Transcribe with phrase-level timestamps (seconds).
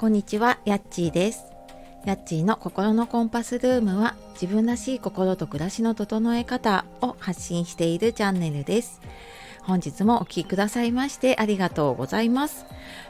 [0.00, 1.44] こんにちは、やっちーです。
[2.06, 9.02] やっちーの心のコンパスルームは自分らしい心と暮らしの整え方を発信しているチャンネルです。
[9.60, 12.64] 本日もお聴きくださいましてありがとうございます。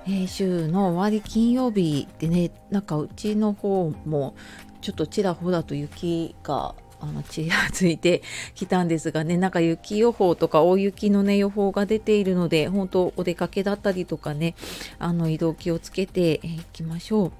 [0.04, 4.34] えー、週の終わり金曜日でね、なんかうちの方も
[4.80, 8.22] ちょっとちらほらと雪があのちらついて
[8.54, 14.54] きたんですがねなんか雪予報とか大雪のね予報が出ているので本当お出かけだったりとかね
[14.98, 17.32] あの移動気をつけていきましょう。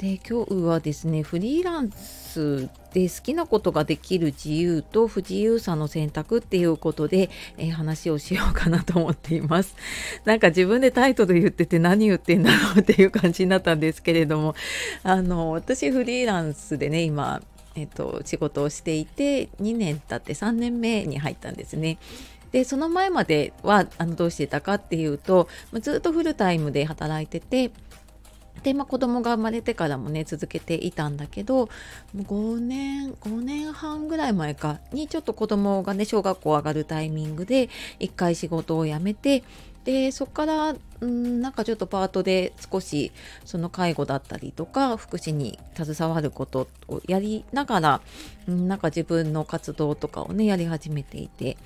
[0.00, 9.76] で今日はですねフリーランスで好きなことができる自由と不自由さの選択っていうことで、えー、話をしようかなと思っています。
[10.24, 14.54] なんか自分でタイトル言ってて何言ってんだろうっていう感じになったんですけれども
[15.02, 17.42] あの私フリーランスでね今
[17.74, 21.98] えっと、仕事をしていて2年経って3年目に入ったんですね。
[22.52, 25.48] でその前まではあのどうしてたかっていうと
[25.80, 27.70] ずっとフルタイムで働いてて
[28.62, 31.68] で、まあ、子供が生まれてからもね続けていたんだけど
[32.16, 39.44] 5年5年半ぐらい前かにちょっと子供がね小学校上がるタイミングで一回仕事を辞めて
[39.90, 40.72] でそこから
[41.04, 43.10] んなんかちょっとパートで少し
[43.44, 48.00] その介護だったりとか福祉に携わることをやりながら
[48.48, 51.56] んなんか自分の活動とかをねやり始めていて。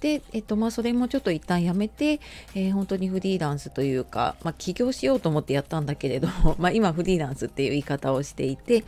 [0.00, 2.20] で、えっとまあ、それもちょっと一旦やめて、
[2.54, 8.82] えー、本当にフリーランスというか、まあ、起業しようと思ってやったんだけれど、 まあ、今フリーランスっていう言い方をしていて。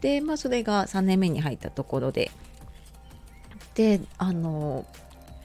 [0.00, 2.30] で、まあ、それが3年目に入ったところで。
[3.74, 4.86] であの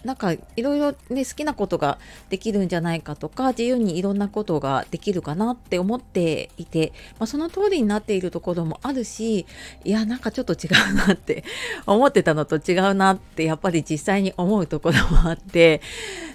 [0.04, 2.00] なんかいろいろね好きなことが
[2.30, 9.46] できるんじゃないかとか自由にいろんなことができるかなって思っていて、まあ、その通りになっているところもあるし
[9.84, 11.44] いやなんかちょっと違うなって
[11.86, 15.82] 思ってたのと違うなってやっぱり実際に思うところもあって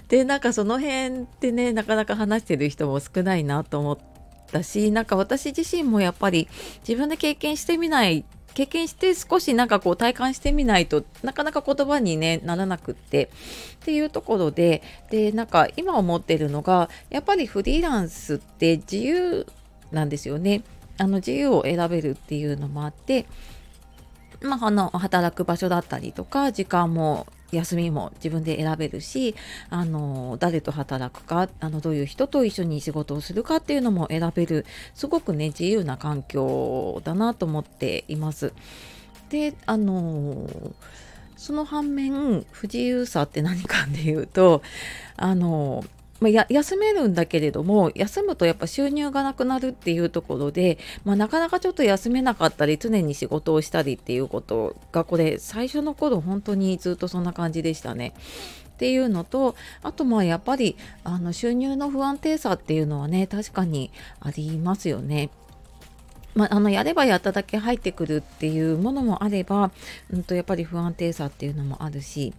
[0.07, 3.97] でなんかその辺ってねなかなか話してる人も少ないなと思っ
[4.51, 6.47] たしなんか私自身もやっぱり
[6.87, 8.23] 自分で経験してみない
[8.57, 13.29] 経験して少しなんかこう体感してみないとなかなか言葉に、ね、ならなくってっ
[13.81, 14.81] ていうところで
[15.11, 19.45] でなんか今思ってるのがやっぱりフリーランスって自由
[19.91, 20.63] なんですよね。
[20.97, 23.27] あの自由を選べるっていうのもあって
[24.41, 29.35] まあ、あの働く場所だったりとか時間も休みも自分で選べるし
[29.69, 38.53] あの誰と働くかあのどういう人と一緒に仕事をするかっていうのも選べるすごくね自由な環境だなと思っています。
[39.29, 40.47] であの
[41.35, 44.63] その反面不自由さって何かっていうと
[45.15, 45.85] あの
[46.19, 58.13] まあ、休めるんだけれども休むとやっぱ収入がなくなるっていうところで、まあ、なかなかちょっと休めなかったり常に仕事をしたりっていうことがこれ最初の頃本当にずっとそんな感じでしたね。
[58.67, 65.31] っていうのとあとまあやっぱりあの収入の不安定さっていうのはね確かにありますよね。
[66.35, 69.71] まあ、あのやればやっただけ入ってくるっていうものもあれば、
[70.11, 72.31] うん、とやっぱり不安定さっていうのもあるし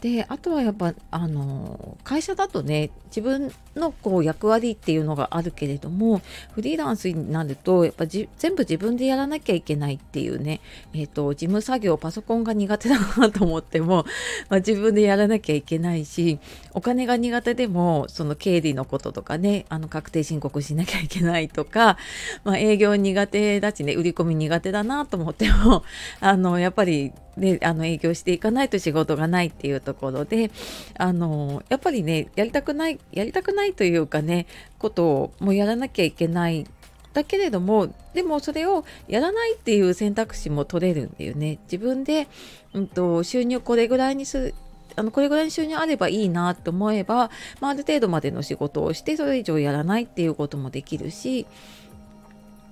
[0.00, 6.20] であとはやっぱあの会社だとね自分のこう役割っていうのがあるけれども
[6.52, 10.60] フリーランスになるとやっぱ全部自分でやらなきゃいけないっていうね、
[10.92, 14.04] えーと、事務作業パソコンが苦手だなと思っても、
[14.48, 16.38] まあ、自分でやらなきゃいけないし
[16.74, 21.96] お金が苦手でもその経理のこととかねあの確定申告しなきゃいけないとか、
[22.44, 25.82] まあ、営業苦手だしね売り込み苦手だなと思っても
[26.20, 30.50] あのやっぱりであの営業していかないと仕事がないっていうところで
[30.96, 34.46] あのやっぱりねやりたくないやりたくないというかね
[34.78, 36.66] ことをもうやらなきゃいけない。
[37.14, 41.58] だけれどもでもそれをやらないっていう選択肢も取れるんだよね。
[41.64, 42.28] 自分で、
[42.74, 44.54] うんと、収入これぐらいにする
[44.94, 51.46] あのこれぐらいの収入あればいいなと思えば、まあ、ある程度までの仕事をしてそれ以上やらないっていうこともできるし。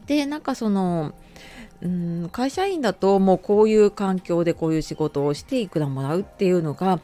[0.06, 1.14] でなんかその
[1.82, 7.00] うん会社員だともうこういう環境でこういう仕事をしていくらもらうっていうのが、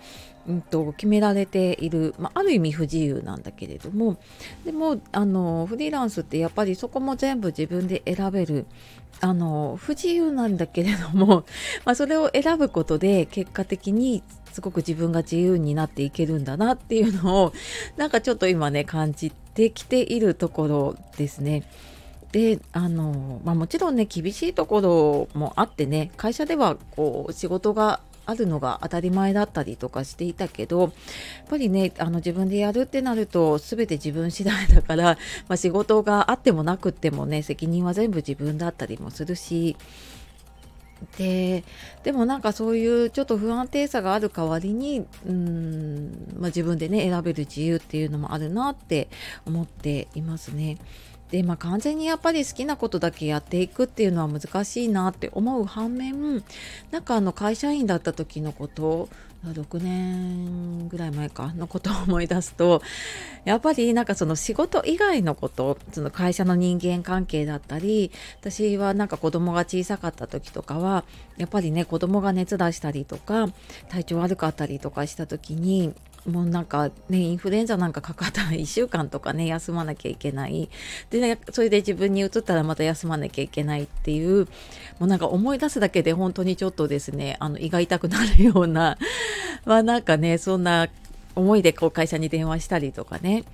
[0.49, 4.19] うんと、決められている、まあ、ある意味不自由なんだけれども
[4.65, 8.67] でもあのフリーランスってやっぱりそこも全部自分で選べる
[9.21, 11.45] あの不自由なんだけれども、
[11.87, 14.23] まあ、それを選ぶことで結果的に
[14.53, 17.53] すごく自分が自由になっていけるんだなっていうのを
[17.97, 21.63] なんかちょっと今ね感じてきているところですね。
[22.33, 30.93] であの、まあ、もちろんね厳しいところもあってね会社ではこう仕事があるのが当たり前だったりとかしていたけどやっ
[31.51, 35.19] ぱりねあの自分でやるってなると全て自分次第だから、
[35.49, 39.77] まあ、仕事があってもなくってもね責任は全部自分だったりもするし
[41.19, 41.65] で
[42.05, 49.09] でもなんかそういうちょっと不安定さがある代わりにうん、まあ、自分でね選べる自由っていうのもあるなって
[49.45, 50.79] 思っていますね。
[51.33, 56.45] でまあ完全にやっぱり好きなことだけやっていくっていうのは難しいなって思う反面
[56.91, 59.09] なんかあの会社員だった時のこと
[59.47, 62.83] 6年ぐらい前かのことを思い出すと
[63.47, 71.05] やっぱりなんかその仕事以外のことその会社の人間関係だったり私はなんか子供が小さかった時とかは
[71.39, 73.49] やっぱりね子供が熱出したりとか
[73.89, 75.95] 体調悪かったりとかした時に
[76.27, 80.71] もうなんかねインフルエンザなんかかかったら1週間とかね休まなきゃいけない
[81.11, 84.47] で、ね、それで自分に移ったらまた休まなきゃいけないっていう
[84.99, 88.99] もうなんか思い出すだけで本当にちょっとですねあの胃が痛くなるような
[89.67, 90.89] まあなんかねそんな
[91.35, 93.45] 思いでこう会社に電話したりとかね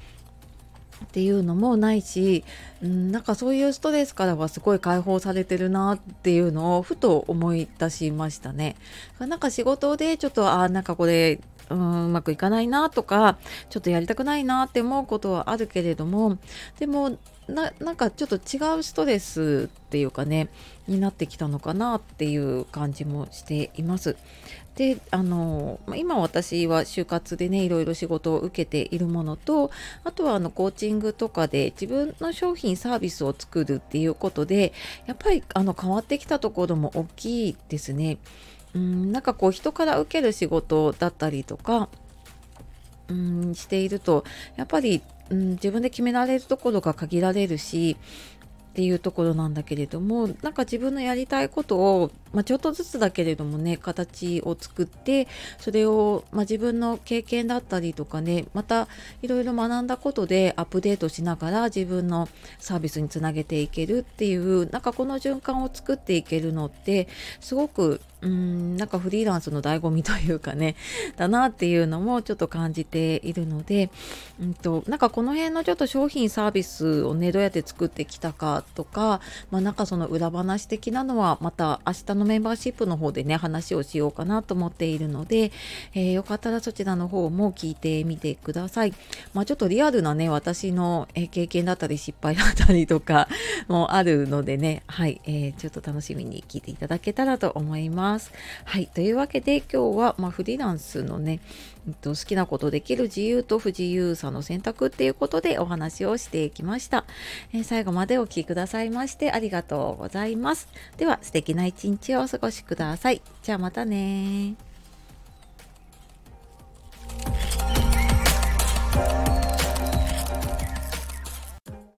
[1.07, 2.45] っていうのもないし、
[2.83, 8.77] うん、なんかそういうストレスからはすごい解放されてるなっていうのをふと思い出しましたね。
[9.19, 13.39] なんか仕事でちょっとあなんかこれうんうまくいかないなとか
[13.71, 16.39] ちょっとやりたくないなって思うことはあるけれども
[16.79, 17.19] でも
[17.49, 20.49] なんかちょっと違うストレスっていうかね
[20.87, 24.17] になってきたのかなっていう感じもしています。
[24.75, 29.73] であの今私は就活でねいろいろ仕事を受けているものと
[30.05, 34.73] あとはあのコーチングとかで自分の商品サービスを作るっていうことで
[35.07, 38.19] やっぱりあの変わってきたところも大きいですね。
[38.75, 41.89] うんなんかこう人から受ける仕事だったりとか
[43.09, 44.25] うんしていると
[44.57, 47.97] やっぱり、うん、自分で決められるところが限られるし
[48.71, 55.29] っていうところなんだけれどもなんか自分のやりたいことを、まあ、ちょっとずつだけれどもね形を作って
[55.59, 58.89] それを、まあ、自分の経験だったりとかねまた
[59.23, 62.29] いろいろ学んだことでアップデートしながら自分の
[62.59, 67.09] サービスにつなげていけるっていうなんかこの循環を作っていけるのって
[67.41, 70.75] すごくうんなんかフリーランスの醍醐味というかね
[71.17, 73.91] だなっていうのもちょっと感じているので、
[74.41, 79.21] うんと、なんかこの辺のちょっと商品サービスをねどうやって作ってきたかとか、
[79.51, 85.53] まあ、なんかその裏話的なのはまた明日ののメンバーシップの方でね話をしようかなと思っているので、
[85.95, 88.93] えー、よかったらそちらの方も聞いてみてください。
[89.33, 93.29] まあ、ちょっとリアルなね私の経験だったり失敗だったりとか
[93.69, 98.33] もあるのでねはい、えー、ちょっと楽しみに聞いていただけたらと思います。
[98.65, 98.87] はい。
[98.87, 101.41] というわけで今日は、まあ、フリーランスのね、
[101.89, 107.05] えっと、好きなことできる自由と不自由さの選択っていうことでお話をしてきました。
[107.53, 110.69] えー、最後までお聴きくださいましてありがとうございます。
[110.97, 113.23] では素敵な一日日をお過ごしください。
[113.43, 114.55] じゃあまたね